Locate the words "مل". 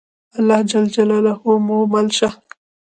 1.93-2.07